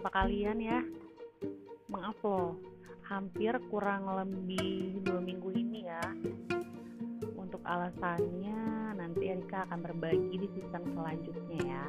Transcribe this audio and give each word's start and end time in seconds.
Nyapa 0.00 0.24
kalian 0.24 0.64
ya. 0.64 0.80
Maaf 1.92 2.16
loh, 2.24 2.56
hampir 3.04 3.52
kurang 3.68 4.08
lebih 4.08 4.96
dua 5.04 5.20
minggu 5.20 5.52
ini 5.52 5.84
ya. 5.84 6.00
Untuk 7.36 7.60
alasannya 7.68 8.96
nanti 8.96 9.28
Erika 9.28 9.68
akan 9.68 9.84
berbagi 9.84 10.40
di 10.40 10.48
season 10.56 10.88
selanjutnya 10.96 11.60
ya. 11.68 11.84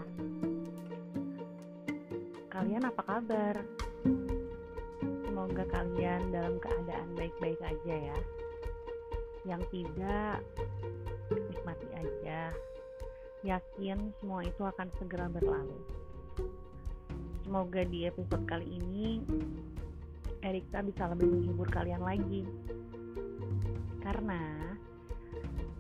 Kalian 2.52 2.84
apa 2.92 3.00
kabar? 3.00 3.64
Semoga 5.24 5.64
kalian 5.72 6.36
dalam 6.36 6.60
keadaan 6.60 7.16
baik-baik 7.16 7.64
aja 7.64 7.96
ya. 8.12 8.18
Yang 9.48 9.64
tidak, 9.72 10.44
nikmati 11.32 11.88
aja. 11.96 12.52
Yakin 13.48 14.12
semua 14.20 14.44
itu 14.44 14.68
akan 14.68 14.92
segera 15.00 15.32
berlalu. 15.32 16.01
Semoga 17.52 17.84
di 17.84 18.08
episode 18.08 18.48
kali 18.48 18.80
ini 18.80 19.20
Erika 20.40 20.80
bisa 20.80 21.12
lebih 21.12 21.36
menghibur 21.36 21.68
kalian 21.68 22.00
lagi. 22.00 22.48
Karena 24.00 24.72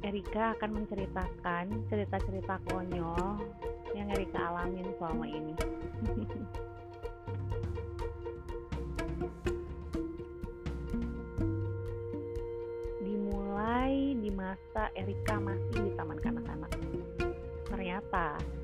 Erika 0.04 0.52
akan 0.60 0.84
menceritakan 0.84 1.88
cerita-cerita 1.88 2.60
konyol 2.68 3.40
yang 3.96 4.12
Erika 4.12 4.52
alamin 4.52 4.84
selama 5.00 5.24
ini. 5.24 5.56
Dimulai 13.08 14.20
di 14.20 14.28
masa 14.28 14.92
Erika 14.92 15.40
masih 15.40 15.88
di 15.88 15.96
taman 15.96 16.20
kanak-kanak. 16.20 16.76
Ternyata 17.72 18.60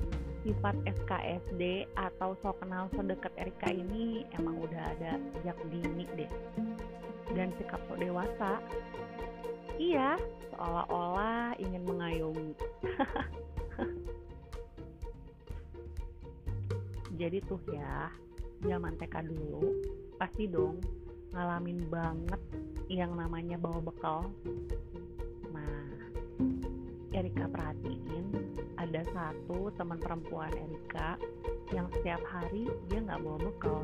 sifat 0.48 0.80
SKSD 0.88 1.84
atau 1.92 2.32
so 2.40 2.56
kenal 2.56 2.88
so 2.96 3.04
deket 3.04 3.28
Erika 3.36 3.68
ini 3.68 4.24
emang 4.32 4.64
udah 4.64 4.96
ada 4.96 5.20
sejak 5.36 5.60
dini 5.68 6.08
deh. 6.16 6.32
Dan 7.36 7.52
sikap 7.60 7.84
so 7.84 7.92
dewasa. 8.00 8.56
Iya 9.76 10.16
seolah-olah 10.56 11.52
ingin 11.60 11.84
mengayomi. 11.84 12.56
Jadi 17.20 17.44
tuh 17.44 17.60
ya 17.68 18.08
zaman 18.64 18.96
TK 18.96 19.28
dulu 19.28 19.68
pasti 20.16 20.48
dong 20.48 20.80
ngalamin 21.36 21.84
banget 21.92 22.40
yang 22.88 23.12
namanya 23.12 23.60
bawa 23.60 23.84
bekal 23.84 24.32
Erika 27.18 27.50
perhatiin 27.50 28.30
ada 28.78 29.02
satu 29.10 29.74
teman 29.74 29.98
perempuan 29.98 30.54
Erika 30.54 31.18
yang 31.74 31.90
setiap 31.90 32.22
hari 32.30 32.70
dia 32.86 33.02
nggak 33.02 33.18
bawa 33.26 33.38
bekal. 33.42 33.82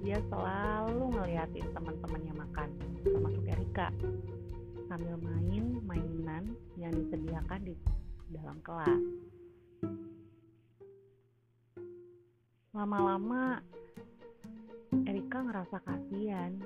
Dia 0.00 0.16
selalu 0.32 1.12
ngeliatin 1.12 1.68
teman-temannya 1.76 2.34
makan 2.40 2.68
termasuk 3.04 3.44
Erika. 3.44 3.92
Sambil 4.88 5.20
main 5.20 5.76
mainan 5.84 6.56
yang 6.80 6.96
disediakan 6.96 7.68
di 7.68 7.76
dalam 8.32 8.56
kelas. 8.64 9.02
Lama-lama 12.72 13.60
Erika 15.04 15.44
ngerasa 15.44 15.84
kasihan 15.84 16.56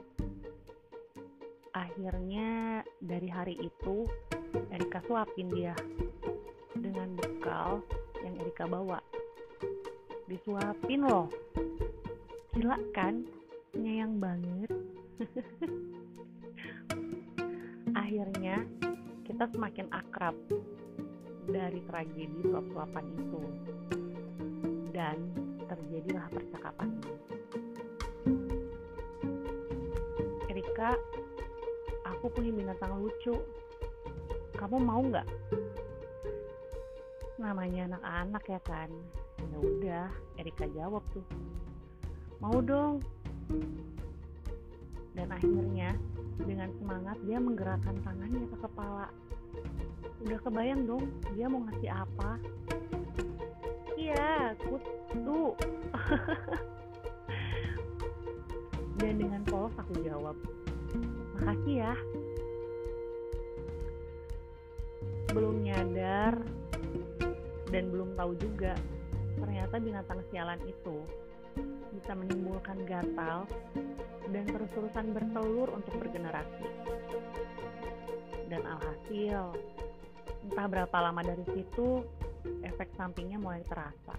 akhirnya 1.72 2.84
dari 3.00 3.28
hari 3.32 3.56
itu 3.56 4.04
Erika 4.72 5.00
suapin 5.08 5.48
dia 5.48 5.72
dengan 6.76 7.16
bekal 7.16 7.80
yang 8.20 8.36
Erika 8.40 8.68
bawa. 8.68 9.00
Disuapin 10.28 11.04
loh. 11.04 11.28
Gila 12.52 12.76
kan? 12.92 13.24
Nyayang 13.72 14.20
banget. 14.20 14.70
Akhirnya 18.02 18.60
kita 19.24 19.48
semakin 19.56 19.88
akrab 19.88 20.36
dari 21.48 21.80
tragedi 21.88 22.44
suap-suapan 22.44 23.06
itu. 23.16 23.42
Dan 24.92 25.16
terjadilah 25.64 26.28
percakapan 26.28 26.88
ini. 27.00 27.16
Erika, 30.52 30.92
aku 32.22 32.38
punya 32.38 32.54
binatang 32.54 33.02
lucu. 33.02 33.34
Kamu 34.54 34.78
mau 34.78 35.02
nggak? 35.02 35.26
Namanya 37.34 37.90
anak-anak 37.90 38.44
ya 38.46 38.62
kan? 38.62 38.86
Ya 39.42 39.58
udah 39.58 40.06
Erika 40.38 40.70
jawab 40.70 41.02
tuh. 41.10 41.26
Mau 42.38 42.62
dong. 42.62 43.02
Dan 45.18 45.34
akhirnya 45.34 45.98
dengan 46.46 46.70
semangat 46.78 47.18
dia 47.26 47.42
menggerakkan 47.42 47.98
tangannya 48.06 48.46
ke 48.46 48.56
kepala. 48.70 49.10
Udah 50.22 50.38
kebayang 50.46 50.86
dong 50.86 51.10
dia 51.34 51.50
mau 51.50 51.66
ngasih 51.66 51.90
apa? 51.90 52.38
Iya 53.98 54.54
kutu. 54.62 55.58
Dan 59.02 59.18
dengan 59.18 59.42
polos 59.42 59.74
aku 59.74 59.98
jawab 60.06 60.38
makasih 61.42 61.74
ya 61.82 61.94
belum 65.34 65.66
nyadar 65.66 66.38
dan 67.74 67.84
belum 67.90 68.14
tahu 68.14 68.38
juga 68.38 68.78
ternyata 69.42 69.74
binatang 69.82 70.22
sialan 70.30 70.62
itu 70.70 71.02
bisa 71.98 72.14
menimbulkan 72.14 72.78
gatal 72.86 73.50
dan 74.30 74.44
terus-terusan 74.48 75.12
bertelur 75.12 75.68
untuk 75.76 75.92
bergenerasi. 76.00 76.66
Dan 78.48 78.64
alhasil, 78.64 79.52
entah 80.48 80.66
berapa 80.68 80.96
lama 80.96 81.20
dari 81.20 81.44
situ, 81.52 82.00
efek 82.64 82.88
sampingnya 82.96 83.36
mulai 83.36 83.60
terasa. 83.68 84.16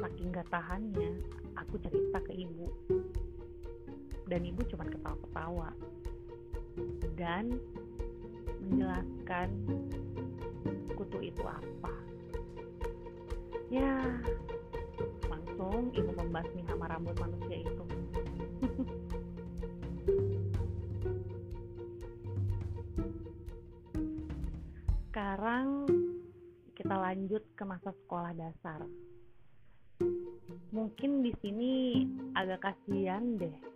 Saking 0.00 0.32
gak 0.32 0.48
tahannya, 0.48 1.20
aku 1.60 1.76
cerita 1.84 2.24
ke 2.24 2.32
ibu. 2.32 2.72
Dan 4.30 4.46
ibu 4.46 4.62
cuma 4.70 4.86
ketawa-ketawa. 4.86 5.74
Dan 7.18 7.58
menjelaskan 8.62 9.50
kutu 10.94 11.18
itu 11.18 11.42
apa. 11.42 11.90
Ya 13.74 14.06
langsung 15.26 15.90
ibu 15.90 16.14
membasmi 16.14 16.62
hama 16.70 16.86
rambut 16.86 17.18
manusia 17.18 17.66
itu. 17.66 17.84
Sekarang 25.10 25.90
kita 26.78 26.94
lanjut 26.94 27.42
ke 27.58 27.66
masa 27.66 27.90
sekolah 28.06 28.30
dasar. 28.38 28.86
Mungkin 30.70 31.26
di 31.26 31.34
sini 31.42 32.06
agak 32.38 32.62
kasihan 32.62 33.34
deh 33.34 33.69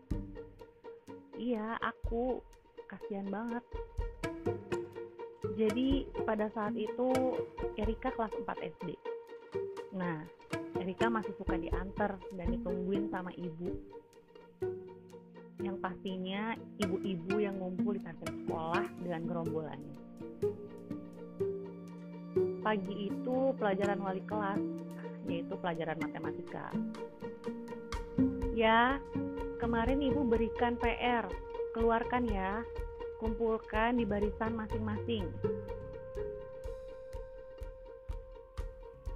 iya 1.38 1.78
aku 1.82 2.40
kasihan 2.88 3.26
banget 3.30 3.64
jadi 5.54 6.02
pada 6.26 6.50
saat 6.50 6.74
itu 6.74 7.14
Erika 7.78 8.10
kelas 8.10 8.34
4 8.42 8.74
SD. 8.74 8.98
Nah, 9.94 10.26
Erika 10.82 11.06
masih 11.06 11.30
suka 11.38 11.54
diantar 11.54 12.18
dan 12.34 12.46
ditungguin 12.50 13.06
sama 13.14 13.30
ibu. 13.38 13.70
Yang 15.62 15.76
pastinya 15.78 16.58
ibu-ibu 16.82 17.38
yang 17.38 17.62
ngumpul 17.62 17.94
di 17.94 18.02
kantin 18.02 18.34
sekolah 18.42 18.84
dengan 18.98 19.22
gerombolannya. 19.30 19.96
Pagi 22.66 22.94
itu 23.14 23.36
pelajaran 23.54 24.02
wali 24.02 24.22
kelas, 24.26 24.62
yaitu 25.30 25.54
pelajaran 25.62 26.02
matematika. 26.02 26.66
Ya, 28.58 28.98
kemarin 29.58 30.02
ibu 30.02 30.26
berikan 30.26 30.74
PR, 30.78 31.26
keluarkan 31.74 32.26
ya. 32.30 32.62
Kumpulkan 33.18 33.96
di 33.96 34.04
barisan 34.04 34.52
masing-masing. 34.52 35.24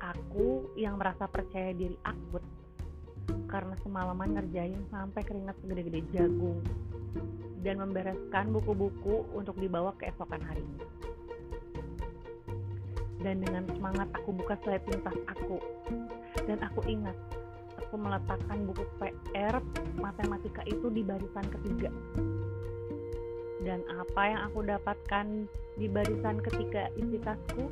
Aku 0.01 0.73
yang 0.79 0.97
merasa 0.97 1.29
percaya 1.29 1.77
diri 1.77 1.99
akut. 2.07 2.41
Karena 3.49 3.77
semalaman 3.85 4.39
ngerjain 4.39 4.81
sampai 4.89 5.21
keringat 5.27 5.57
segede-gede 5.61 6.01
jagung. 6.15 6.65
Dan 7.61 7.85
membereskan 7.85 8.55
buku-buku 8.55 9.29
untuk 9.37 9.59
dibawa 9.61 9.93
keesokan 10.01 10.41
harinya. 10.41 10.87
Dan 13.19 13.43
dengan 13.43 13.67
semangat 13.67 14.09
aku 14.15 14.31
buka 14.31 14.57
seliping 14.65 15.03
tas 15.05 15.21
aku. 15.27 15.59
Dan 16.47 16.63
aku 16.65 16.81
ingat 16.89 17.19
aku 17.89 17.97
meletakkan 17.97 18.69
buku 18.69 18.85
PR 19.01 19.65
matematika 19.97 20.61
itu 20.69 20.93
di 20.93 21.01
barisan 21.01 21.49
ketiga 21.49 21.89
dan 23.65 23.81
apa 23.89 24.23
yang 24.29 24.41
aku 24.53 24.61
dapatkan 24.61 25.49
di 25.81 25.89
barisan 25.89 26.37
ketiga 26.45 26.93
isi 27.01 27.17
tasku 27.25 27.65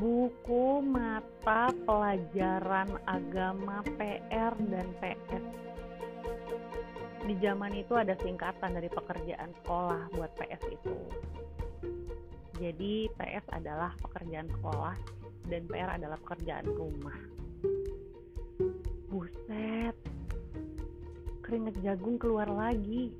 buku 0.00 0.80
mata 0.80 1.68
pelajaran 1.84 2.88
agama 3.04 3.84
PR 3.98 4.54
dan 4.70 4.86
PS. 4.96 5.44
Di 7.20 7.34
zaman 7.42 7.76
itu 7.76 7.92
ada 7.98 8.16
singkatan 8.16 8.80
dari 8.80 8.88
pekerjaan 8.88 9.52
sekolah 9.60 10.08
buat 10.16 10.32
PS 10.40 10.62
itu. 10.72 10.94
Jadi 12.60 13.08
PS 13.16 13.46
adalah 13.56 13.96
pekerjaan 14.04 14.52
sekolah 14.52 14.96
dan 15.48 15.64
PR 15.64 15.96
adalah 15.96 16.20
pekerjaan 16.20 16.68
rumah. 16.68 17.16
Buset, 19.08 19.96
keringet 21.40 21.80
jagung 21.80 22.20
keluar 22.20 22.52
lagi. 22.52 23.16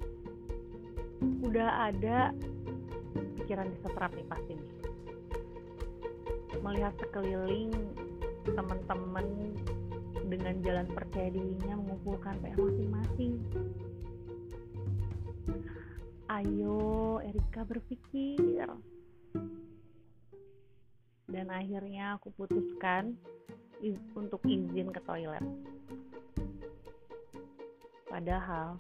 Udah 1.41 1.89
ada 1.89 2.37
pikiran 3.41 3.73
disetrap 3.73 4.13
nih 4.13 4.29
pasti 4.29 4.53
nih 4.55 4.81
melihat 6.61 6.93
sekeliling 7.01 7.73
teman-teman 8.45 9.27
dengan 10.29 10.55
jalan 10.63 10.87
percaya 10.93 11.29
dirinya 11.33 11.75
mengumpulkan 11.81 12.37
PR 12.45 12.59
masing-masing. 12.61 13.35
Ayo 16.31 17.19
Erika 17.27 17.67
berpikir. 17.67 18.69
Dan 21.31 21.47
akhirnya 21.49 22.19
aku 22.19 22.35
putuskan 22.35 23.15
untuk 24.13 24.43
izin 24.45 24.91
ke 24.91 25.01
toilet. 25.07 25.47
Padahal 28.11 28.77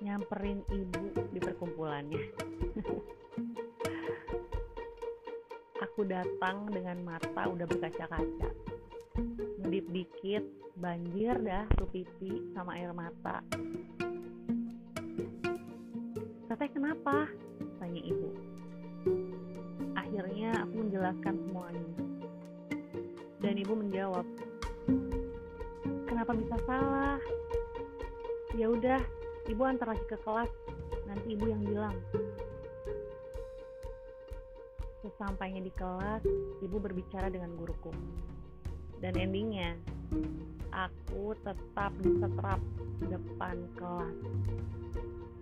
nyamperin 0.00 0.62
ibu 0.70 1.04
di 1.34 1.40
perkumpulannya. 1.42 2.22
aku 5.94 6.10
datang 6.10 6.66
dengan 6.74 7.06
mata 7.06 7.46
udah 7.46 7.70
berkaca-kaca 7.70 8.50
ngedip 9.62 9.86
dikit 9.94 10.42
banjir 10.74 11.38
dah 11.38 11.70
tuh 11.78 11.86
pipi 11.86 12.50
sama 12.50 12.74
air 12.74 12.90
mata 12.90 13.46
teteh 16.50 16.70
kenapa 16.74 17.30
tanya 17.78 18.02
ibu 18.02 18.26
akhirnya 20.14 20.62
aku 20.62 20.74
menjelaskan 20.78 21.34
semuanya 21.42 21.90
dan 23.42 23.58
ibu 23.58 23.74
menjawab 23.74 24.22
kenapa 26.06 26.38
bisa 26.38 26.54
salah 26.70 27.18
ya 28.54 28.70
udah 28.70 29.02
ibu 29.50 29.58
antar 29.66 29.90
lagi 29.90 30.06
ke 30.06 30.14
kelas 30.22 30.46
nanti 31.10 31.34
ibu 31.34 31.50
yang 31.50 31.66
bilang 31.66 31.98
Sesampainya 35.04 35.60
di 35.60 35.68
kelas, 35.76 36.24
ibu 36.64 36.80
berbicara 36.80 37.28
dengan 37.28 37.52
guruku. 37.60 37.92
Dan 39.04 39.12
endingnya, 39.20 39.76
aku 40.72 41.36
tetap 41.44 41.92
disetrap 42.00 42.56
depan 43.04 43.68
kelas 43.76 44.16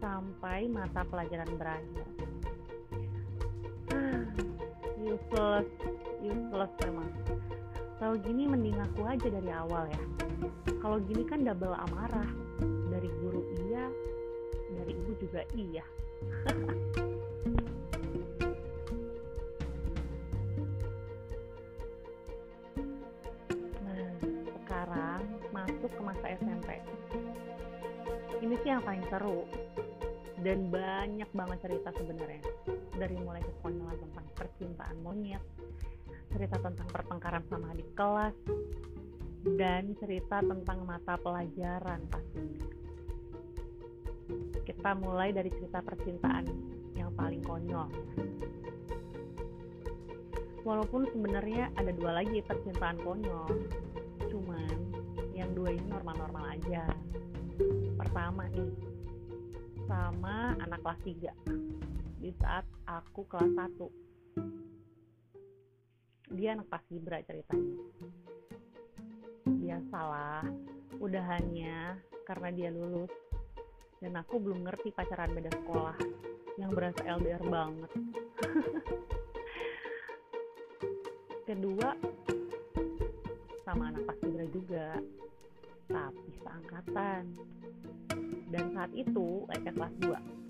sampai 0.02 0.66
mata 0.66 1.06
pelajaran 1.06 1.46
berakhir. 1.54 2.31
Useless, 5.02 5.66
useless 6.22 6.72
memang. 6.86 7.10
Kalau 7.98 8.14
gini 8.22 8.46
mending 8.46 8.78
aku 8.78 9.02
aja 9.06 9.26
dari 9.26 9.50
awal 9.50 9.90
ya. 9.90 10.02
Kalau 10.78 11.02
gini 11.02 11.26
kan 11.26 11.42
double 11.42 11.74
amarah. 11.74 12.30
Dari 12.92 13.10
guru 13.18 13.42
iya, 13.66 13.90
dari 14.78 14.94
ibu 14.94 15.12
juga 15.18 15.42
iya. 15.58 15.82
masuk 25.52 25.90
ke 25.94 26.02
masa 26.02 26.26
SMP 26.38 26.68
ini 28.42 28.58
sih 28.62 28.70
yang 28.74 28.82
paling 28.82 29.02
seru 29.06 29.46
dan 30.42 30.68
banyak 30.68 31.30
banget 31.30 31.58
cerita 31.70 31.94
sebenarnya. 31.94 32.42
Dari 32.98 33.14
mulai 33.18 33.42
kekonyolan 33.42 33.98
tentang 33.98 34.26
percintaan 34.36 34.96
monyet 35.00 35.42
cerita 36.32 36.56
tentang 36.64 36.88
pertengkaran 36.88 37.44
sama 37.52 37.76
adik 37.76 37.92
kelas 37.92 38.32
dan 39.58 39.92
cerita 40.00 40.40
tentang 40.40 40.88
mata 40.88 41.14
pelajaran 41.20 42.00
pastinya. 42.08 42.66
Kita 44.64 44.90
mulai 44.96 45.34
dari 45.34 45.52
cerita 45.52 45.84
percintaan 45.84 46.46
yang 46.96 47.12
paling 47.12 47.42
konyol. 47.44 47.90
Walaupun 50.62 51.10
sebenarnya 51.10 51.74
ada 51.74 51.90
dua 51.90 52.22
lagi 52.22 52.38
percintaan 52.40 52.96
konyol 53.02 53.50
cuman 54.30 54.72
yang 55.36 55.52
dua 55.52 55.74
ini 55.74 55.84
normal-normal 55.90 56.54
aja. 56.56 56.86
Pertama 57.98 58.46
nih 58.54 58.91
sama 59.92 60.56
anak 60.56 60.80
kelas 60.80 61.00
3 61.04 62.24
di 62.24 62.32
saat 62.40 62.64
aku 62.88 63.28
kelas 63.28 63.52
1 63.52 66.32
dia 66.32 66.56
anak 66.56 66.64
pas 66.72 66.80
Ibra 66.88 67.20
ceritanya. 67.28 67.76
Biasalah 69.44 70.48
udahannya 70.96 72.00
karena 72.24 72.48
dia 72.56 72.72
lulus. 72.72 73.12
Dan 74.00 74.16
aku 74.16 74.40
belum 74.40 74.64
ngerti 74.64 74.96
pacaran 74.96 75.36
beda 75.36 75.52
sekolah 75.60 75.92
yang 76.56 76.72
berasa 76.72 77.04
LDR 77.04 77.44
banget. 77.44 77.92
Kedua 81.52 81.92
sama 83.68 83.92
anak 83.92 84.08
pas 84.08 84.16
Ibra 84.24 84.48
juga 84.48 84.96
tapi 85.88 86.28
seangkatan. 86.42 87.22
Dan 88.52 88.64
saat 88.76 88.92
itu 88.92 89.48
lagi 89.48 89.70
kelas 89.72 89.94
2 90.04 90.42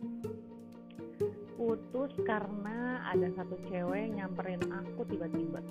putus 1.55 2.11
karena 2.27 3.07
ada 3.07 3.31
satu 3.39 3.55
cewek 3.71 4.19
nyamperin 4.19 4.59
aku 4.67 5.07
tiba-tiba. 5.07 5.63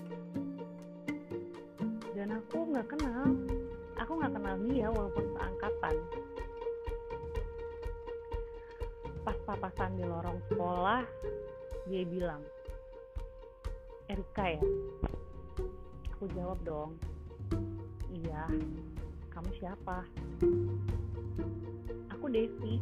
Dan 2.16 2.40
aku 2.40 2.58
nggak 2.72 2.88
kenal. 2.96 3.28
Aku 4.00 4.12
nggak 4.16 4.33
kenal 4.40 4.56
dia 4.71 4.88
walaupun 4.88 5.26
seangkatan. 5.35 5.95
Pas 9.21 9.38
papasan 9.44 10.00
di 10.00 10.07
lorong 10.07 10.40
sekolah 10.47 11.04
dia 11.92 12.07
bilang 12.07 12.42
Erika 14.07 14.47
ya? 14.47 14.64
Aku 16.16 16.26
jawab 16.31 16.57
dong 16.64 16.95
iya 18.12 18.45
kamu 19.42 19.57
siapa? 19.57 20.06
Aku 22.14 22.30
Desi. 22.30 22.78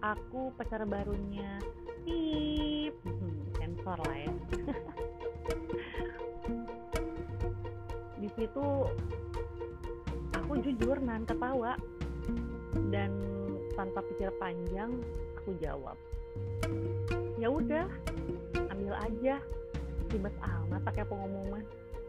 Aku 0.00 0.48
pacar 0.56 0.88
barunya. 0.88 1.60
Pip. 2.00 2.96
Hmm, 3.04 3.44
sensor 3.60 4.00
lah 4.00 4.16
ya. 4.24 4.32
Di 8.24 8.28
situ 8.40 8.64
aku 10.32 10.64
jujur 10.64 10.96
nan 10.96 11.28
ketawa 11.28 11.76
dan 12.88 13.12
tanpa 13.76 14.00
pikir 14.00 14.32
panjang 14.40 14.96
aku 15.36 15.52
jawab 15.60 16.00
ya 17.36 17.52
udah 17.52 17.84
ambil 18.72 18.96
aja 18.96 19.36
ribet 20.08 20.32
amat 20.40 20.80
pakai 20.80 21.04
pengumuman 21.04 21.60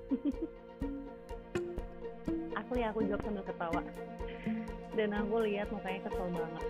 asli 2.68 2.84
aku 2.84 3.00
jawab 3.08 3.24
sambil 3.24 3.48
ketawa. 3.48 3.82
Dan 4.92 5.16
aku 5.16 5.36
lihat 5.48 5.72
mukanya 5.72 6.04
kesel 6.04 6.28
banget. 6.36 6.66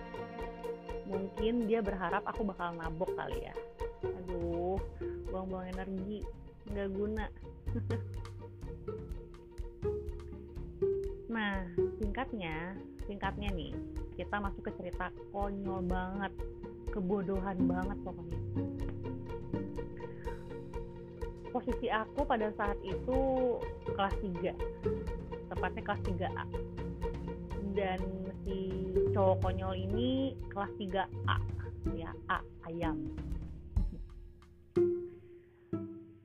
Mungkin 1.10 1.54
dia 1.66 1.82
berharap 1.82 2.22
aku 2.22 2.46
bakal 2.46 2.70
nabok 2.78 3.10
kali 3.18 3.50
ya. 3.50 3.54
Aduh 4.06 4.78
buang-buang 5.26 5.74
energi. 5.74 6.22
Nggak 6.70 6.88
guna. 6.94 7.26
Nah 11.28 11.60
singkatnya 12.00 12.72
singkatnya 13.04 13.52
nih 13.52 13.76
kita 14.16 14.40
masuk 14.40 14.64
ke 14.64 14.72
cerita 14.80 15.12
konyol 15.28 15.84
banget. 15.84 16.32
Kebodohan 16.88 17.58
banget 17.68 17.98
pokoknya. 18.00 18.40
Posisi 21.52 21.92
aku 21.92 22.24
pada 22.24 22.48
saat 22.56 22.80
itu 22.80 23.20
kelas 23.92 24.16
3 24.24 24.97
tepatnya 25.58 25.82
kelas 25.90 26.02
3A 26.06 26.44
dan 27.74 28.00
si 28.46 28.58
cowok 29.10 29.42
konyol 29.42 29.74
ini 29.74 30.38
kelas 30.54 30.70
3A 30.78 31.38
ya 31.98 32.14
A 32.30 32.38
ayam. 32.70 33.10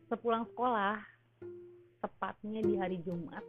Sepulang 0.06 0.46
sekolah 0.54 1.02
tepatnya 2.06 2.62
di 2.62 2.78
hari 2.78 3.02
Jumat 3.02 3.42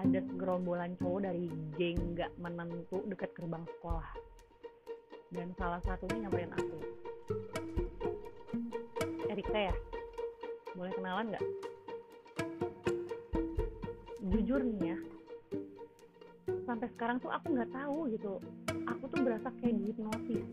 ada 0.00 0.24
gerombolan 0.40 0.96
cowok 0.96 1.28
dari 1.28 1.52
geng 1.76 2.16
gak 2.16 2.32
menentu 2.40 3.04
dekat 3.04 3.36
gerbang 3.36 3.68
sekolah. 3.76 4.08
Dan 5.28 5.52
salah 5.60 5.84
satunya 5.84 6.24
nyamperin 6.24 6.56
aku. 6.56 6.78
Erika 9.28 9.60
ya 9.68 9.74
boleh 10.72 10.96
kenalan 10.96 11.36
nggak 11.36 11.44
jujur 14.30 14.62
nih 14.62 14.94
ya 14.94 14.98
sampai 16.70 16.86
sekarang 16.94 17.18
tuh 17.18 17.30
aku 17.34 17.50
nggak 17.50 17.70
tahu 17.74 17.98
gitu. 18.14 18.38
Aku 18.86 19.04
tuh 19.10 19.20
berasa 19.26 19.50
kayak 19.58 19.74
dihipnotis. 19.74 20.46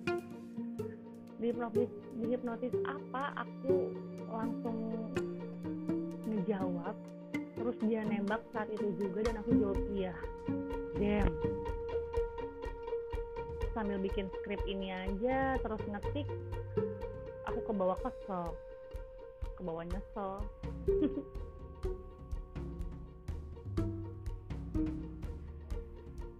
Dihipnotis 1.37 1.91
dihipnotis 2.17 2.73
apa? 2.89 3.45
Aku 3.45 3.93
langsung 4.33 4.77
ngejawab 6.25 6.95
terus 7.57 7.77
dia 7.85 8.01
nembak 8.05 8.41
saat 8.53 8.69
itu 8.73 8.93
juga 8.97 9.25
dan 9.27 9.41
aku 9.41 9.49
jawab 9.57 9.79
iya 9.91 10.13
damn 11.01 11.27
sambil 13.73 13.97
bikin 13.97 14.29
skrip 14.39 14.61
ini 14.69 14.93
aja 14.93 15.57
terus 15.59 15.81
ngetik 15.89 16.27
aku 17.45 17.59
ke 17.61 17.73
bawah 17.73 17.97
kesel. 18.01 18.53
Ke 19.57 19.61
bawah 19.65 19.85
nyesel 19.85 20.33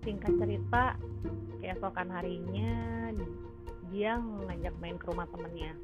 singkat 0.07 0.39
cerita 0.39 0.95
keesokan 1.59 2.07
harinya 2.07 3.11
dia 3.91 4.15
ngajak 4.15 4.71
main 4.79 4.95
ke 4.95 5.03
rumah 5.11 5.27
temennya. 5.35 5.75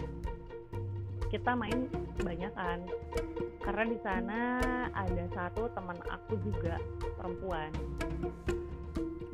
Kita 1.27 1.51
main 1.59 1.91
banyak 2.23 2.55
kan 2.55 2.87
karena 3.67 3.83
di 3.83 3.99
sana 3.99 4.39
ada 4.95 5.27
satu 5.35 5.67
teman 5.75 5.99
aku 6.07 6.39
juga 6.39 6.79
perempuan 7.19 7.67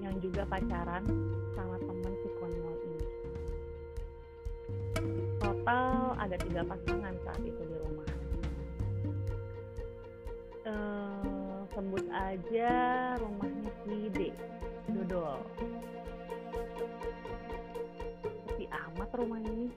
yang 0.02 0.18
juga 0.26 0.42
pacaran 0.50 1.06
sama 1.54 1.78
temen 1.78 2.14
si 2.26 2.30
konyol 2.42 2.76
ini. 2.82 3.06
Total 5.38 6.18
ada 6.18 6.34
tiga 6.42 6.66
pasangan 6.66 7.14
saat 7.30 7.42
itu 7.46 7.62
di 7.62 7.78
rumah. 7.78 8.10
Ehm, 10.66 11.70
sebut 11.78 12.06
aja 12.10 12.74
rumahnya 13.22 13.70
si 13.86 14.10
D 14.18 14.34
dodol. 14.94 15.40
Sepi 18.48 18.66
amat 18.70 19.10
rumah 19.14 19.42
ini. 19.42 19.68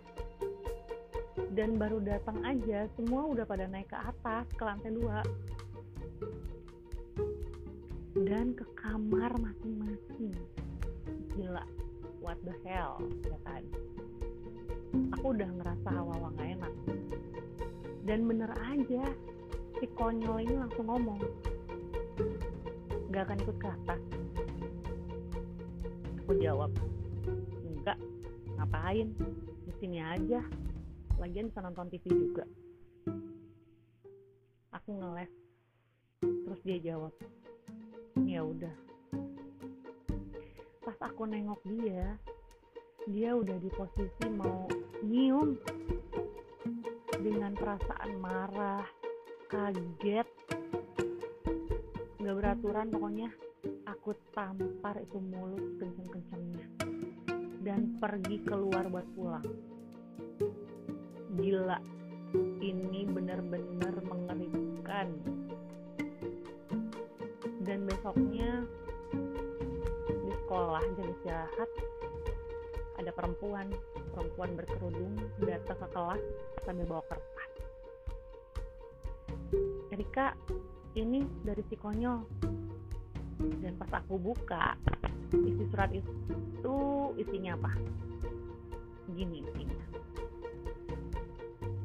Dan 1.53 1.77
baru 1.77 2.01
datang 2.01 2.41
aja 2.45 2.89
semua 2.97 3.29
udah 3.29 3.45
pada 3.45 3.69
naik 3.69 3.93
ke 3.93 3.99
atas 3.99 4.49
ke 4.57 4.63
lantai 4.65 4.93
dua. 4.93 5.21
Dan 8.17 8.57
ke 8.57 8.65
kamar 8.77 9.37
masing-masing. 9.37 10.33
Gila 11.37 11.65
what 12.23 12.39
the 12.47 12.55
hell 12.65 13.03
ya 13.27 13.39
kan? 13.45 13.63
Aku 15.19 15.33
udah 15.33 15.49
ngerasa 15.49 15.89
hawa-hawa 15.89 16.29
gak 16.39 16.49
enak. 16.57 16.75
Dan 18.05 18.29
bener 18.29 18.51
aja 18.61 19.05
si 19.81 19.87
konyol 19.99 20.47
ini 20.47 20.55
langsung 20.57 20.87
ngomong 20.87 21.21
gak 23.13 23.29
akan 23.29 23.39
ikut 23.45 23.57
ke 23.61 23.69
atas 23.69 24.01
aku 26.23 26.39
jawab 26.39 26.71
enggak 27.67 27.99
ngapain? 28.55 29.11
Di 29.67 29.73
sini 29.83 29.99
aja. 29.99 30.39
Lagian 31.19 31.51
bisa 31.51 31.59
nonton 31.67 31.91
TV 31.91 32.07
juga. 32.15 32.47
Aku 34.71 35.03
ngeles 35.03 35.31
terus 36.23 36.63
dia 36.63 36.79
jawab 36.79 37.11
ya 38.23 38.47
udah. 38.47 38.71
Pas 40.87 40.99
aku 41.03 41.27
nengok 41.27 41.59
dia 41.67 42.15
dia 43.11 43.35
udah 43.35 43.59
di 43.59 43.71
posisi 43.75 44.27
mau 44.31 44.71
nyium. 45.03 45.59
Dengan 47.19 47.55
perasaan 47.59 48.19
marah 48.23 48.87
kaget. 49.51 50.27
Nggak 52.23 52.35
beraturan 52.39 52.87
pokoknya 52.95 53.31
aku 54.03 54.19
tampar 54.35 54.99
itu 54.99 55.15
mulut 55.31 55.79
kenceng-kencengnya. 55.79 56.67
Dan 57.63 58.03
pergi 58.03 58.43
keluar 58.43 58.91
buat 58.91 59.07
pulang. 59.15 59.47
Gila 61.39 61.79
ini 62.59 63.07
benar-benar 63.07 63.95
mengerikan. 64.03 65.07
Dan 67.63 67.87
besoknya 67.87 68.67
di 70.03 70.31
sekolah 70.35 70.83
jadi 70.99 71.15
jahat 71.23 71.71
ada 72.99 73.15
perempuan. 73.15 73.71
Perempuan 74.19 74.51
berkerudung 74.59 75.15
datang 75.47 75.79
ke 75.79 75.89
kelas 75.95 76.23
sambil 76.67 76.91
bawa 76.91 77.07
kertas. 77.07 77.51
Erika 79.95 80.35
ini 80.99 81.23
dari 81.47 81.63
si 81.71 81.79
konyol 81.79 82.51
dan 83.63 83.73
pas 83.79 83.91
aku 83.99 84.19
buka 84.19 84.79
isi 85.33 85.65
surat 85.73 85.91
itu 85.91 86.77
isinya 87.19 87.59
apa? 87.59 87.73
Gini 89.13 89.43
isinya. 89.43 89.85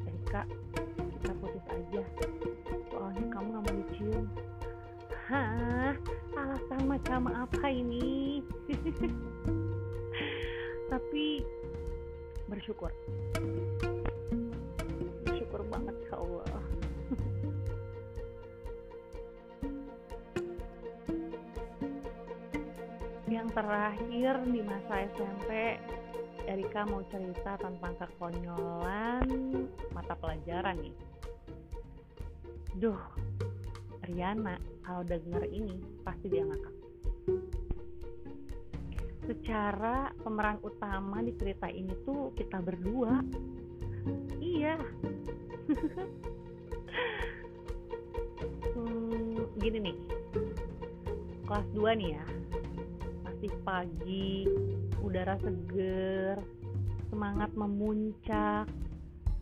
Erika 0.06 0.42
kita 0.96 1.32
putus 1.42 1.66
aja. 1.66 2.02
Soalnya 2.92 3.26
kamu 3.32 3.48
gak 3.58 3.62
mau 3.64 3.74
dicium. 3.74 4.24
Hah? 5.28 5.92
Alasan 6.38 6.82
macam 6.86 7.20
apa 7.32 7.66
ini? 7.68 8.40
Tapi 10.92 11.44
bersyukur 12.48 12.88
bersyukur 12.88 13.77
yang 23.38 23.54
terakhir 23.54 24.34
di 24.50 24.60
masa 24.66 25.06
SMP 25.14 25.78
Erika 26.50 26.82
mau 26.90 27.06
cerita 27.06 27.54
tentang 27.54 27.94
kekonyolan 27.94 29.30
mata 29.94 30.18
pelajaran 30.18 30.74
nih. 30.82 30.96
Duh 32.82 32.98
Riana 34.10 34.58
kalau 34.82 35.06
denger 35.06 35.46
ini 35.54 35.78
pasti 36.02 36.26
dia 36.26 36.42
ngakak. 36.42 36.74
Secara 39.30 40.10
pemeran 40.18 40.58
utama 40.66 41.22
di 41.22 41.30
cerita 41.38 41.70
ini 41.70 41.94
tuh 42.02 42.34
kita 42.34 42.58
berdua. 42.58 43.22
Iya. 44.42 44.74
Hmm, 48.78 49.42
gini 49.58 49.90
nih. 49.90 49.96
Kelas 51.50 51.66
2 51.74 51.98
nih 51.98 52.14
ya 52.14 52.22
masih 53.48 53.64
pagi 53.64 54.44
udara 55.00 55.40
seger 55.40 56.36
semangat 57.08 57.48
memuncak 57.56 58.68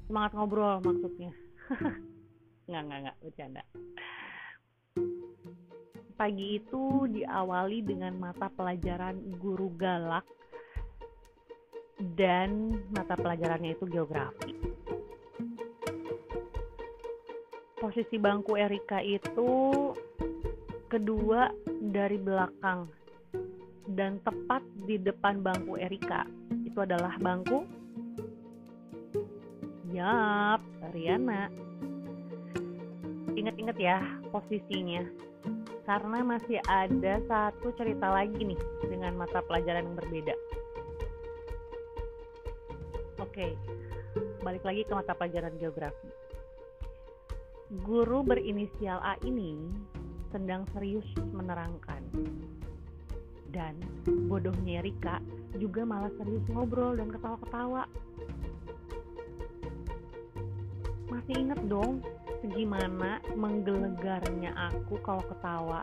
semangat 0.07 0.31
ngobrol 0.39 0.79
maksudnya. 0.79 1.35
Nggak 2.71 2.83
nggak 2.87 2.99
nggak 3.03 3.17
bercanda. 3.19 3.63
Pagi 6.15 6.47
itu 6.63 7.11
diawali 7.11 7.83
dengan 7.83 8.15
mata 8.15 8.47
pelajaran 8.47 9.19
guru 9.43 9.75
galak 9.75 10.23
dan 12.15 12.79
mata 12.95 13.19
pelajarannya 13.19 13.75
itu 13.75 13.91
geografi. 13.91 14.55
Posisi 17.75 18.23
bangku 18.23 18.55
Erika 18.55 19.03
itu 19.03 19.51
kedua 20.87 21.51
dari 21.91 22.19
belakang 22.23 22.96
dan 23.95 24.19
tepat 24.27 24.65
di 24.89 24.99
depan 24.99 25.45
bangku 25.45 25.79
Erika 25.79 26.27
itu 26.67 26.83
adalah 26.83 27.15
bangku 27.23 27.63
Yap, 29.97 30.61
Riana. 30.93 31.49
Ingat-ingat 33.33 33.77
ya 33.81 34.05
posisinya 34.29 35.09
karena 35.89 36.21
masih 36.21 36.61
ada 36.69 37.23
satu 37.25 37.73
cerita 37.81 38.13
lagi 38.13 38.37
nih 38.45 38.61
dengan 38.85 39.17
mata 39.17 39.41
pelajaran 39.47 39.89
yang 39.89 39.97
berbeda. 39.97 40.35
Oke, 43.25 43.57
balik 44.45 44.69
lagi 44.69 44.85
ke 44.85 44.93
mata 44.93 45.17
pelajaran 45.17 45.57
geografi. 45.57 46.13
Guru 47.87 48.21
berinisial 48.21 49.01
A 49.01 49.17
ini 49.25 49.73
sedang 50.29 50.69
serius 50.77 51.09
menerangkan. 51.33 52.05
Dan 53.51 53.79
bodohnya 54.29 54.85
Rika 54.85 55.23
juga 55.57 55.83
malah 55.87 56.13
serius 56.21 56.45
ngobrol 56.53 56.99
dan 57.01 57.09
ketawa-ketawa. 57.09 57.89
Masih 61.07 61.35
inget 61.39 61.61
dong 61.71 62.03
segimana 62.45 63.23
menggelegarnya 63.35 64.53
aku 64.55 65.01
kalau 65.01 65.25
ketawa. 65.25 65.83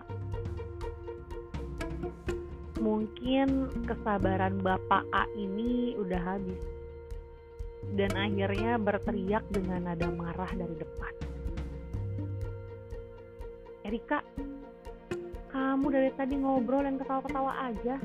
Mungkin 2.84 3.72
kesabaran 3.88 4.60
Bapak 4.60 5.08
A 5.16 5.24
ini 5.40 5.96
udah 5.96 6.20
habis. 6.20 6.60
Dan 7.96 8.12
akhirnya 8.16 8.76
berteriak 8.76 9.44
dengan 9.52 9.88
nada 9.88 10.08
marah 10.12 10.52
dari 10.52 10.76
depan. 10.76 11.14
Erika, 13.84 14.24
Kamu 15.54 15.86
dari 15.94 16.10
tadi 16.18 16.34
ngobrol 16.34 16.82
dan 16.82 16.98
ketawa-ketawa 16.98 17.54
aja. 17.70 17.96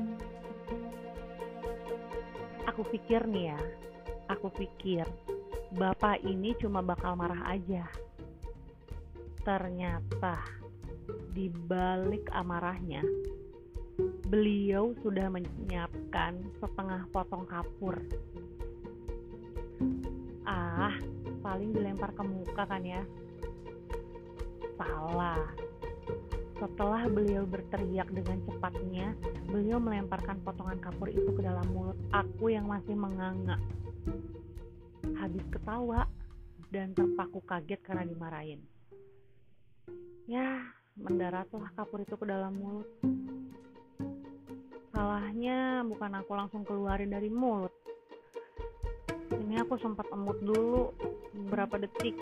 Aku 2.69 2.85
pikir 2.93 3.25
nih 3.25 3.57
ya, 3.57 3.59
aku 4.29 4.53
pikir 4.53 5.09
bapak 5.73 6.25
ini 6.25 6.57
cuma 6.57 6.81
bakal 6.81 7.13
marah 7.13 7.45
aja. 7.49 7.85
Ternyata 9.45 10.41
di 11.33 11.49
balik 11.49 12.29
amarahnya, 12.33 13.01
beliau 14.29 14.93
sudah 15.01 15.29
menyiapkan 15.29 16.37
setengah 16.61 17.05
potong 17.13 17.45
kapur. 17.49 17.97
Ah, 20.45 20.97
paling 21.45 21.73
dilempar 21.73 22.13
ke 22.13 22.23
muka 22.25 22.63
kan 22.65 22.81
ya? 22.81 23.01
Salah. 24.77 25.68
Setelah 26.59 27.07
beliau 27.07 27.47
berteriak 27.47 28.11
dengan 28.11 28.43
cepatnya, 28.43 29.15
beliau 29.47 29.79
melemparkan 29.79 30.43
potongan 30.43 30.75
kapur 30.83 31.07
itu 31.07 31.31
ke 31.31 31.39
dalam 31.39 31.63
mulut 31.71 31.95
aku 32.11 32.51
yang 32.51 32.67
masih 32.67 32.99
menganga. 32.99 33.55
Habis 35.15 35.47
ketawa 35.47 36.03
dan 36.67 36.91
terpaku 36.91 37.39
kaget 37.47 37.79
karena 37.79 38.03
dimarahin. 38.03 38.59
Ya, 40.27 40.67
mendaratlah 40.99 41.71
kapur 41.79 42.03
itu 42.03 42.19
ke 42.19 42.27
dalam 42.27 42.51
mulut. 42.59 42.91
Salahnya 44.91 45.87
bukan 45.87 46.11
aku 46.19 46.31
langsung 46.35 46.67
keluarin 46.67 47.15
dari 47.15 47.31
mulut. 47.31 47.71
Ini 49.31 49.63
aku 49.63 49.79
sempat 49.79 50.11
emut 50.11 50.43
dulu 50.43 50.91
beberapa 51.31 51.79
detik 51.79 52.19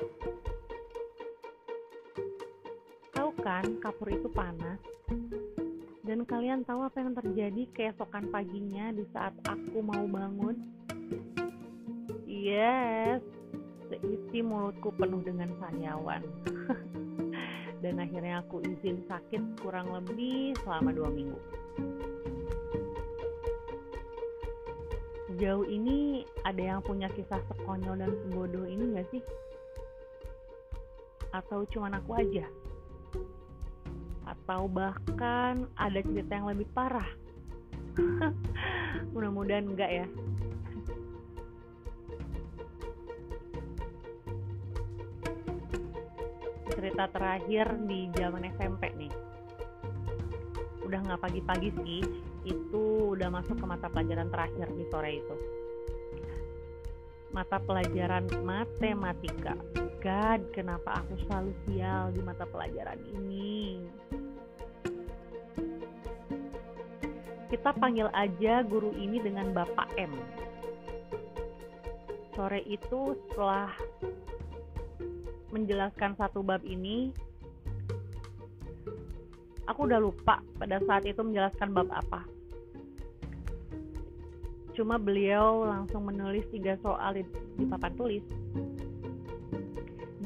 kan 3.47 3.63
kapur 3.79 4.11
itu 4.11 4.27
panas 4.27 4.75
dan 6.03 6.27
kalian 6.27 6.67
tahu 6.67 6.83
apa 6.83 6.99
yang 6.99 7.15
terjadi 7.15 7.63
keesokan 7.71 8.27
paginya 8.27 8.91
di 8.91 9.07
saat 9.15 9.31
aku 9.47 9.79
mau 9.79 10.03
bangun 10.03 10.59
yes 12.27 13.23
seisi 13.87 14.43
mulutku 14.43 14.91
penuh 14.99 15.23
dengan 15.23 15.47
sariawan 15.63 16.27
dan 17.87 18.03
akhirnya 18.03 18.43
aku 18.43 18.59
izin 18.67 18.99
sakit 19.07 19.63
kurang 19.63 19.95
lebih 19.95 20.51
selama 20.67 20.91
dua 20.91 21.07
minggu 21.07 21.39
sejauh 25.31 25.63
ini 25.71 26.27
ada 26.43 26.75
yang 26.75 26.81
punya 26.83 27.07
kisah 27.15 27.39
sekonyol 27.47 27.95
dan 28.01 28.09
sebodoh 28.09 28.65
ini 28.65 28.97
gak 28.97 29.05
sih? 29.13 29.21
Atau 31.29 31.61
cuman 31.69 32.01
aku 32.01 32.17
aja? 32.17 32.49
Atau 34.47 34.63
bahkan 34.71 35.67
ada 35.75 35.99
cerita 35.99 36.39
yang 36.39 36.47
lebih 36.47 36.71
parah. 36.71 37.11
Mudah-mudahan 39.11 39.67
enggak 39.67 39.91
ya. 39.91 40.07
Cerita 46.71 47.11
terakhir 47.11 47.75
di 47.91 48.07
zaman 48.15 48.47
SMP 48.55 48.87
nih. 48.95 49.11
Udah 50.87 51.03
nggak 51.03 51.27
pagi-pagi 51.27 51.75
sih, 51.83 52.07
itu 52.47 52.85
udah 53.19 53.27
masuk 53.27 53.59
ke 53.59 53.65
mata 53.67 53.91
pelajaran 53.91 54.31
terakhir 54.31 54.71
di 54.71 54.87
sore 54.87 55.11
itu. 55.19 55.35
Mata 57.35 57.59
pelajaran 57.59 58.31
matematika. 58.47 59.59
God, 59.99 60.55
kenapa 60.55 61.03
aku 61.03 61.19
selalu 61.27 61.51
sial 61.67 62.15
di 62.15 62.23
mata 62.23 62.47
pelajaran 62.47 63.03
ini? 63.11 63.83
Kita 67.47 67.71
panggil 67.79 68.11
aja 68.11 68.59
guru 68.67 68.91
ini 68.99 69.23
dengan 69.23 69.55
Bapak 69.55 69.95
M. 69.95 70.11
Sore 72.35 72.59
itu 72.67 73.15
setelah 73.23 73.71
menjelaskan 75.55 76.19
satu 76.19 76.43
bab 76.43 76.59
ini, 76.67 77.15
aku 79.63 79.87
udah 79.87 79.99
lupa 80.03 80.43
pada 80.59 80.83
saat 80.83 81.07
itu 81.07 81.23
menjelaskan 81.23 81.71
bab 81.71 81.87
apa. 81.89 82.27
Cuma 84.75 84.99
beliau 85.01 85.65
langsung 85.65 86.05
menulis 86.05 86.45
tiga 86.53 86.77
soal 86.83 87.17
di, 87.17 87.23
papan 87.65 87.93
tulis. 87.97 88.25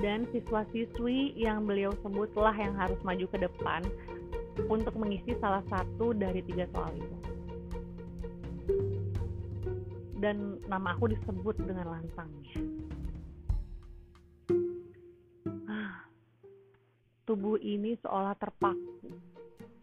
Dan 0.02 0.26
siswa-siswi 0.34 1.38
yang 1.38 1.70
beliau 1.70 1.94
sebutlah 2.02 2.58
yang 2.58 2.74
harus 2.74 2.98
maju 3.06 3.30
ke 3.30 3.38
depan 3.38 3.86
untuk 4.68 4.94
mengisi 4.98 5.34
salah 5.40 5.64
satu 5.70 6.14
dari 6.14 6.44
tiga 6.46 6.68
soal 6.74 6.92
itu. 6.94 7.18
Dan 10.22 10.62
nama 10.70 10.94
aku 10.94 11.10
disebut 11.10 11.58
dengan 11.66 11.98
lantangnya. 11.98 12.58
Ah, 15.66 16.06
tubuh 17.26 17.58
ini 17.58 17.98
seolah 18.06 18.38
terpaku, 18.38 19.10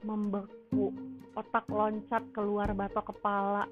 membeku, 0.07 0.95
otak 1.35 1.67
loncat 1.67 2.23
keluar 2.31 2.71
batok 2.71 3.11
kepala, 3.11 3.67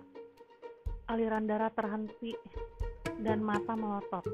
aliran 1.07 1.47
darah 1.47 1.71
terhenti, 1.71 2.35
dan 3.23 3.47
mata 3.47 3.79
melotot. 3.79 4.27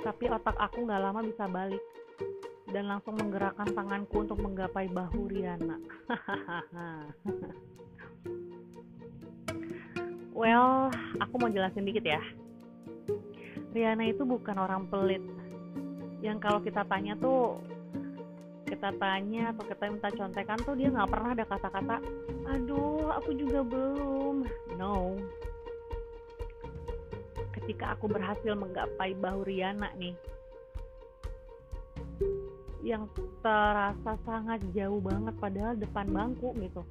Tapi 0.00 0.24
otak 0.32 0.56
aku 0.58 0.88
gak 0.88 1.02
lama 1.04 1.20
bisa 1.22 1.44
balik 1.46 1.79
dan 2.70 2.86
langsung 2.86 3.18
menggerakkan 3.18 3.66
tanganku 3.74 4.22
untuk 4.22 4.38
menggapai 4.38 4.86
bahu 4.86 5.26
Riana. 5.26 5.74
well, 10.40 10.90
aku 11.18 11.34
mau 11.38 11.50
jelasin 11.50 11.82
dikit 11.82 12.06
ya. 12.06 12.22
Riana 13.74 14.06
itu 14.06 14.22
bukan 14.22 14.58
orang 14.58 14.86
pelit. 14.86 15.22
Yang 16.22 16.38
kalau 16.42 16.60
kita 16.62 16.86
tanya 16.86 17.18
tuh, 17.18 17.58
kita 18.66 18.94
tanya 19.02 19.50
atau 19.50 19.66
kita 19.66 19.90
minta 19.90 20.10
contekan 20.14 20.58
tuh 20.62 20.74
dia 20.78 20.94
nggak 20.94 21.10
pernah 21.10 21.30
ada 21.34 21.44
kata-kata, 21.46 21.96
aduh 22.50 23.10
aku 23.18 23.34
juga 23.34 23.66
belum. 23.66 24.46
No. 24.78 25.18
Ketika 27.50 27.98
aku 27.98 28.06
berhasil 28.10 28.54
menggapai 28.54 29.14
bahu 29.18 29.42
Riana 29.46 29.90
nih, 29.98 30.14
yang 32.80 33.04
terasa 33.44 34.16
sangat 34.24 34.60
jauh 34.72 35.00
banget 35.00 35.34
padahal 35.36 35.74
depan 35.76 36.06
bangku 36.08 36.56
gitu. 36.58 36.82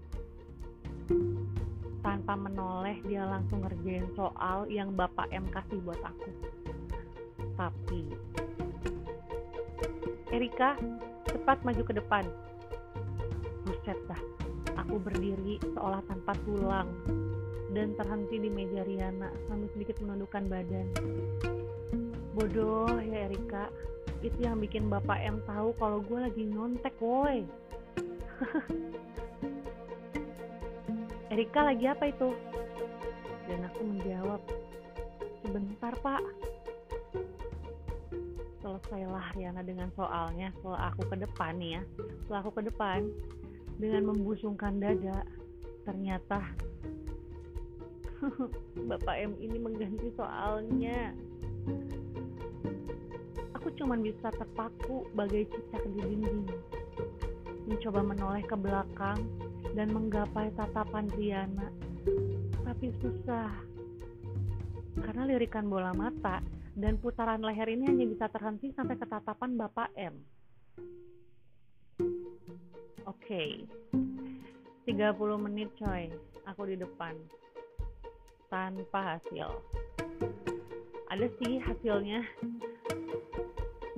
Tanpa 2.00 2.34
menoleh 2.38 3.02
dia 3.04 3.26
langsung 3.26 3.66
ngerjain 3.66 4.08
soal 4.14 4.70
yang 4.70 4.94
bapak 4.94 5.28
M 5.34 5.50
kasih 5.50 5.82
buat 5.84 6.00
aku. 6.00 6.30
Tapi 7.58 8.02
Erika 10.30 10.78
cepat 11.26 11.66
maju 11.66 11.84
ke 11.84 11.94
depan. 11.98 12.24
Buset 13.66 13.98
dah 14.06 14.22
aku 14.78 14.96
berdiri 15.02 15.60
seolah 15.76 16.02
tanpa 16.08 16.34
tulang 16.48 16.90
dan 17.74 17.94
terhenti 17.94 18.42
di 18.42 18.50
meja 18.50 18.82
Riana 18.82 19.30
sambil 19.46 19.70
sedikit 19.78 20.02
menundukkan 20.02 20.50
badan. 20.50 20.88
Bodoh 22.34 22.98
ya 23.04 23.30
Erika 23.30 23.70
itu 24.20 24.38
yang 24.44 24.60
bikin 24.60 24.92
bapak 24.92 25.24
M 25.24 25.40
tahu 25.48 25.72
kalau 25.80 26.04
gue 26.04 26.20
lagi 26.20 26.44
nyontek 26.44 26.96
woi 27.00 27.48
Erika 31.30 31.62
lagi 31.62 31.86
apa 31.86 32.10
itu? 32.10 32.34
Dan 33.46 33.62
aku 33.70 33.82
menjawab 33.86 34.42
sebentar 35.46 35.94
pak. 36.02 36.26
Selesailah 38.66 39.30
Riana 39.38 39.62
dengan 39.62 39.94
soalnya. 39.94 40.50
Setelah 40.58 40.90
aku 40.90 41.06
ke 41.06 41.16
depan 41.22 41.54
nih 41.62 41.78
ya. 41.78 41.82
Setelah 42.26 42.40
aku 42.42 42.52
ke 42.58 42.64
depan. 42.66 43.06
Dengan 43.78 44.10
membusungkan 44.12 44.82
dada 44.82 45.24
ternyata 45.88 46.44
Bapak 48.92 49.16
M 49.16 49.40
ini 49.40 49.56
mengganti 49.56 50.12
soalnya 50.20 51.16
aku 53.70 53.86
cuma 53.86 54.02
bisa 54.02 54.34
terpaku 54.34 55.06
bagai 55.14 55.46
cicak 55.46 55.86
di 55.94 56.02
dinding. 56.02 56.42
Mencoba 57.70 58.02
menoleh 58.02 58.42
ke 58.42 58.58
belakang 58.58 59.22
dan 59.78 59.94
menggapai 59.94 60.50
tatapan 60.58 61.06
Riana. 61.14 61.70
Tapi 62.66 62.90
susah. 62.98 63.54
Karena 65.06 65.30
lirikan 65.30 65.70
bola 65.70 65.94
mata 65.94 66.42
dan 66.74 66.98
putaran 66.98 67.46
leher 67.46 67.70
ini 67.70 67.86
hanya 67.86 68.10
bisa 68.10 68.26
terhenti 68.34 68.74
sampai 68.74 68.98
ke 68.98 69.06
tatapan 69.06 69.54
Bapak 69.54 69.94
M. 69.94 70.18
Oke. 73.06 73.22
Okay. 73.22 73.50
30 74.90 75.46
menit 75.46 75.70
coy, 75.78 76.10
aku 76.50 76.74
di 76.74 76.74
depan. 76.74 77.14
Tanpa 78.50 79.14
hasil. 79.14 79.62
Ada 81.14 81.30
sih 81.38 81.62
hasilnya 81.62 82.26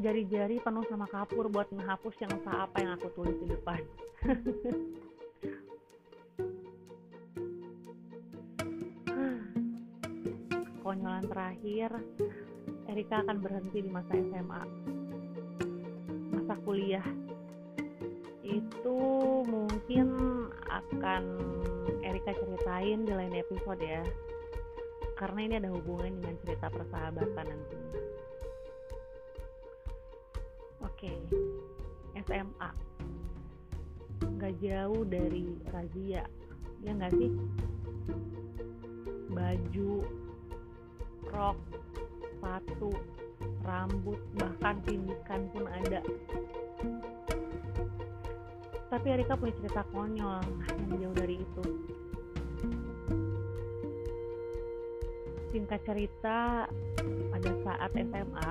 jari-jari 0.01 0.57
penuh 0.57 0.81
sama 0.89 1.05
kapur 1.05 1.45
buat 1.45 1.69
menghapus 1.69 2.17
yang 2.25 2.33
entah 2.33 2.65
apa 2.65 2.81
yang 2.81 2.97
aku 2.97 3.13
tulis 3.13 3.37
di 3.37 3.53
depan. 3.53 3.77
Konyolan 10.81 11.29
terakhir 11.29 11.93
Erika 12.89 13.21
akan 13.21 13.37
berhenti 13.45 13.85
di 13.85 13.89
masa 13.93 14.17
SMA 14.17 14.65
masa 16.33 16.57
kuliah 16.65 17.05
itu 18.41 18.97
mungkin 19.45 20.17
akan 20.65 21.23
Erika 22.01 22.33
ceritain 22.33 23.05
di 23.05 23.13
lain 23.13 23.37
episode 23.37 23.79
ya. 23.79 24.03
Karena 25.15 25.39
ini 25.45 25.55
ada 25.61 25.69
hubungan 25.69 26.17
dengan 26.17 26.33
cerita 26.41 26.73
persahabatan 26.73 27.45
nantinya 27.45 28.10
SMA 32.31 32.91
nggak 34.41 34.57
jauh 34.57 35.05
dari 35.05 35.45
razia. 35.69 36.25
Ya 36.81 36.91
nggak 36.97 37.13
sih? 37.13 37.29
Baju 39.29 40.01
rok 41.29 41.57
sepatu 42.25 42.89
rambut 43.61 44.17
bahkan 44.41 44.81
tindikan 44.81 45.45
pun 45.53 45.69
ada. 45.69 46.01
Tapi 48.89 49.07
Erika 49.13 49.37
punya 49.37 49.53
cerita 49.61 49.85
konyol 49.93 50.41
yang 50.89 50.97
jauh 50.97 51.15
dari 51.21 51.37
itu. 51.37 51.65
Singkat 55.53 55.81
cerita 55.85 56.65
pada 57.29 57.51
saat 57.61 57.93
SMA 57.93 58.49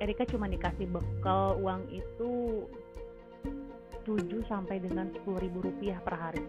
Erika 0.00 0.24
cuma 0.24 0.48
dikasih 0.48 0.88
bekal 0.88 1.60
uang 1.60 1.86
itu 1.92 2.64
7 4.08 4.16
sampai 4.48 4.80
dengan 4.80 5.12
10 5.12 5.44
ribu 5.44 5.60
rupiah 5.60 6.00
per 6.00 6.16
hari 6.16 6.44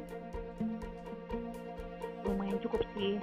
lumayan 2.24 2.64
cukup 2.64 2.80
sih 2.96 3.20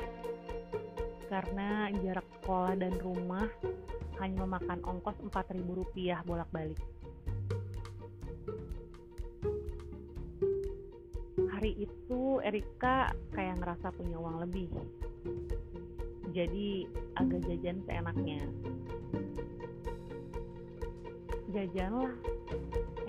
karena 1.33 1.89
jarak 2.05 2.25
sekolah 2.41 2.77
dan 2.77 2.93
rumah 3.01 3.49
hanya 4.19 4.45
memakan 4.45 4.81
ongkos 4.83 5.17
4000 5.31 5.63
rupiah 5.65 6.21
bolak-balik. 6.27 6.81
Hari 11.55 11.73
itu 11.87 12.43
Erika 12.43 13.15
kayak 13.35 13.63
ngerasa 13.63 13.91
punya 13.95 14.19
uang 14.19 14.43
lebih. 14.43 14.71
Jadi 16.35 16.87
agak 17.19 17.43
jajan 17.47 17.83
seenaknya. 17.87 18.43
Jajan 21.59 21.91
lah 21.91 22.15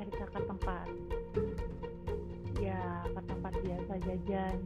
Erika 0.01 0.25
ke 0.25 0.41
tempat. 0.41 0.87
Ya 2.57 3.05
ke 3.05 3.21
tempat 3.29 3.53
biasa 3.61 3.93
jajan. 4.09 4.57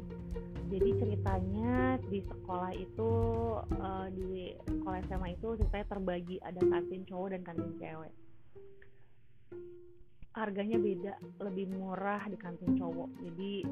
Jadi 0.71 0.89
ceritanya 1.03 1.99
di 2.07 2.23
sekolah 2.23 2.71
itu 2.79 3.11
uh, 3.59 4.07
di 4.07 4.55
sekolah 4.71 5.03
SMA 5.03 5.35
itu 5.35 5.59
ceritanya 5.59 5.99
terbagi. 5.99 6.39
Ada 6.39 6.63
kantin 6.63 7.03
cowok 7.03 7.27
dan 7.35 7.41
kantin 7.43 7.71
cewek. 7.75 8.13
Harganya 10.31 10.79
beda 10.79 11.13
lebih 11.43 11.67
murah 11.75 12.23
di 12.31 12.39
kantin 12.39 12.79
cowok. 12.79 13.11
Jadi 13.19 13.67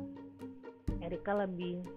Erika 0.99 1.39
lebih 1.39 1.87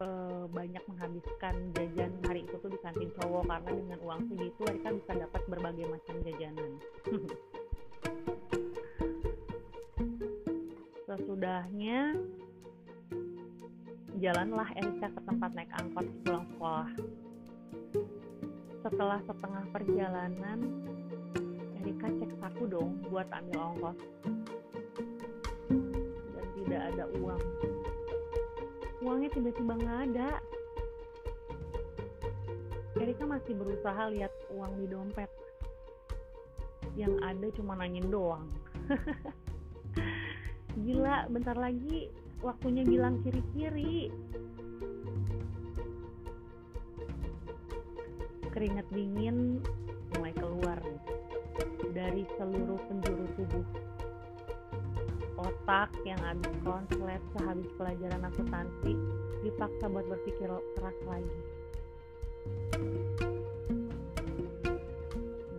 uh, 0.00 0.44
banyak 0.50 0.82
menghabiskan 0.88 1.54
jajan 1.76 2.12
hari 2.26 2.44
itu 2.44 2.56
tuh 2.60 2.70
di 2.72 2.78
kantin 2.80 3.10
cowok 3.20 3.44
karena 3.48 3.70
dengan 3.72 3.98
uang 4.04 4.20
segitu 4.28 4.60
Erika 4.68 4.90
bisa 4.92 5.12
dapat 5.16 5.42
berbagai 5.48 5.86
macam 5.88 6.14
jajanan 6.24 6.72
sesudahnya 11.06 12.12
jalanlah 14.16 14.68
Erika 14.80 15.12
ke 15.12 15.20
tempat 15.28 15.50
naik 15.52 15.72
angkot 15.76 16.06
pulang 16.24 16.44
sekolah. 16.56 16.90
Setelah 18.80 19.20
setengah 19.28 19.64
perjalanan, 19.74 20.58
Erika 21.82 22.08
cek 22.08 22.32
saku 22.40 22.64
dong 22.64 22.96
buat 23.12 23.28
ambil 23.28 23.76
ongkos. 23.76 23.98
Dan 26.32 26.46
tidak 26.56 26.80
ada 26.94 27.04
uang. 27.20 27.42
Uangnya 29.06 29.30
tiba-tiba 29.30 29.78
nggak 29.78 29.98
ada. 30.10 30.30
Erika 32.98 33.22
masih 33.22 33.54
berusaha 33.54 34.02
lihat 34.10 34.34
uang 34.50 34.82
di 34.82 34.86
dompet. 34.90 35.30
Yang 36.98 37.14
ada 37.22 37.46
cuma 37.54 37.78
nangin 37.78 38.10
doang. 38.10 38.50
Gila, 40.82 41.30
bentar 41.30 41.54
lagi 41.54 42.10
waktunya 42.42 42.82
bilang 42.82 43.22
kiri-kiri 43.22 44.10
keringat 48.50 48.88
dingin 48.90 49.60
mulai 50.16 50.32
keluar 50.32 50.80
dari 51.92 52.24
seluruh 52.40 52.80
penjuru 52.88 53.24
tubuh 53.36 53.64
otak 55.46 55.94
yang 56.02 56.18
habis 56.26 56.50
konslet 56.66 57.22
sehabis 57.38 57.70
pelajaran 57.78 58.26
akuntansi 58.26 58.92
dipaksa 59.46 59.86
buat 59.86 60.06
berpikir 60.10 60.50
keras 60.74 60.98
lagi. 61.06 61.38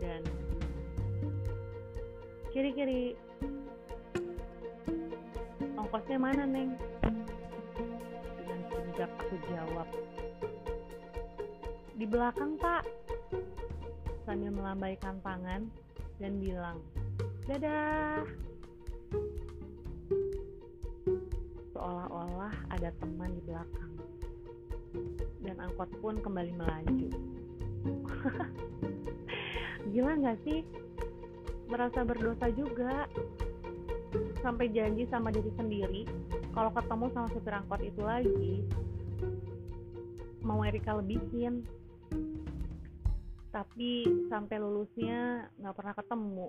Dan 0.04 0.22
kiri-kiri 2.52 3.16
ongkosnya 5.80 6.20
mana 6.20 6.44
neng? 6.44 6.76
Dengan 8.36 8.60
sigap 8.68 9.12
aku 9.24 9.36
jawab. 9.48 9.88
Di 11.96 12.06
belakang 12.06 12.60
pak. 12.60 12.84
Sambil 14.28 14.52
melambaikan 14.52 15.24
tangan 15.24 15.72
dan 16.20 16.36
bilang 16.44 16.84
dadah 17.48 18.28
seolah-olah 21.78 22.74
ada 22.74 22.90
teman 22.98 23.38
di 23.38 23.42
belakang. 23.46 23.94
Dan 25.46 25.62
angkot 25.62 25.94
pun 26.02 26.18
kembali 26.18 26.58
melaju. 26.58 27.10
Gila 29.94 30.14
nggak 30.18 30.42
sih? 30.42 30.66
Merasa 31.70 32.02
berdosa 32.02 32.50
juga. 32.50 33.06
Sampai 34.42 34.74
janji 34.74 35.06
sama 35.14 35.30
diri 35.30 35.54
sendiri 35.54 36.02
kalau 36.58 36.74
ketemu 36.74 37.06
sama 37.14 37.28
supir 37.30 37.54
angkot 37.54 37.82
itu 37.86 38.02
lagi 38.02 38.66
mau 40.42 40.66
Erika 40.66 40.98
lebihin. 40.98 41.62
Tapi 43.54 44.08
sampai 44.32 44.58
lulusnya 44.58 45.52
nggak 45.62 45.76
pernah 45.78 45.94
ketemu 45.94 46.48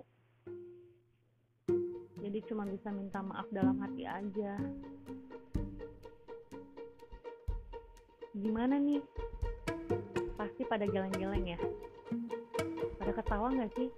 jadi 2.19 2.39
cuma 2.51 2.67
bisa 2.67 2.91
minta 2.91 3.23
maaf 3.23 3.47
dalam 3.55 3.79
hati 3.79 4.03
aja. 4.03 4.59
Gimana 8.35 8.79
nih? 8.79 9.03
Pasti 10.35 10.63
pada 10.67 10.87
geleng-geleng 10.87 11.55
ya? 11.55 11.59
Pada 12.99 13.13
ketawa 13.15 13.55
nggak 13.55 13.71
sih? 13.79 13.89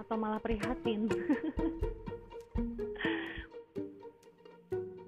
Atau 0.00 0.16
malah 0.20 0.40
prihatin? 0.40 1.08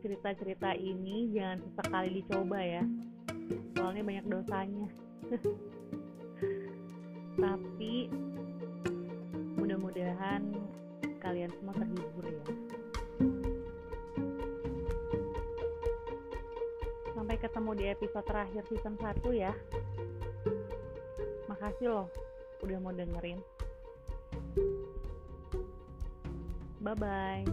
Cerita-cerita 0.05 0.73
ini 0.77 1.33
jangan 1.37 1.61
sesekali 1.61 2.09
dicoba 2.21 2.61
ya. 2.61 2.83
Soalnya 3.77 4.03
banyak 4.03 4.27
dosanya 4.27 4.89
di 17.77 17.85
episode 17.93 18.25
terakhir 18.25 18.65
season 18.73 18.97
1 18.97 19.21
ya. 19.37 19.53
Makasih 21.47 21.93
loh 21.93 22.09
udah 22.65 22.79
mau 22.81 22.91
dengerin. 22.91 23.39
Bye 26.81 26.97
bye 26.97 27.45